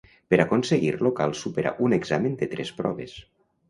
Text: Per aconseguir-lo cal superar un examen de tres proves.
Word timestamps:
Per 0.33 0.37
aconseguir-lo 0.45 1.13
cal 1.21 1.37
superar 1.43 1.77
un 1.91 1.97
examen 2.01 2.43
de 2.43 2.53
tres 2.57 2.77
proves. 2.83 3.19